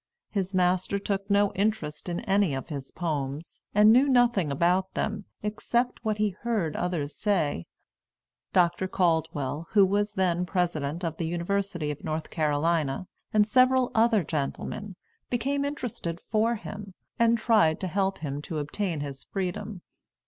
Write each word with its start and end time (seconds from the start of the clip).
His 0.31 0.51
master 0.51 0.97
took 0.97 1.29
no 1.29 1.53
interest 1.53 2.09
in 2.09 2.21
any 2.21 2.55
of 2.55 2.69
his 2.69 2.89
poems, 2.89 3.61
and 3.75 3.93
knew 3.93 4.09
nothing 4.09 4.51
about 4.51 4.95
them, 4.95 5.25
except 5.43 6.03
what 6.03 6.17
he 6.17 6.31
heard 6.41 6.75
others 6.75 7.13
say. 7.15 7.67
Dr. 8.51 8.87
Caldwell, 8.87 9.67
who 9.73 9.85
was 9.85 10.13
then 10.13 10.43
President 10.47 11.03
of 11.05 11.17
the 11.17 11.27
University 11.27 11.91
of 11.91 12.03
North 12.03 12.31
Carolina, 12.31 13.05
and 13.31 13.45
several 13.47 13.91
other 13.93 14.23
gentlemen, 14.23 14.95
became 15.29 15.63
interested 15.63 16.19
for 16.19 16.55
him, 16.55 16.95
and 17.19 17.37
tried 17.37 17.79
to 17.81 17.87
help 17.87 18.17
him 18.17 18.41
to 18.41 18.57
obtain 18.57 19.01
his 19.01 19.25
freedom. 19.25 19.83